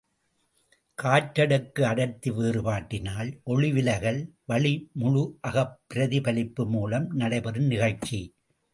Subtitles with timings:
[1.01, 4.21] காற்றடுக்கு அடர்த்தி வேறுபாட்டினால் ஒளிவிலகல்
[4.45, 8.35] வழி முழு அகப் பிரதிபலிப்பு மூலம் நடைபெறும் நிகழ்ச்சி.